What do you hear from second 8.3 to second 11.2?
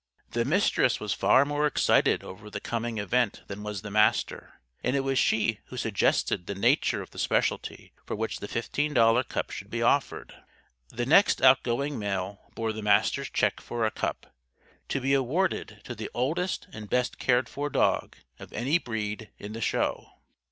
the fifteen dollar cup should be offered. The